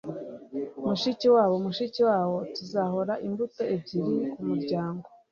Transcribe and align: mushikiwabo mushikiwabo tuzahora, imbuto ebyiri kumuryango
mushikiwabo 0.87 1.55
mushikiwabo 1.65 2.37
tuzahora, 2.55 3.13
imbuto 3.27 3.61
ebyiri 3.75 4.25
kumuryango 4.33 5.05